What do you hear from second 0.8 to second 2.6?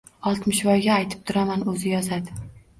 aytib turaman, o‘zi yozadi.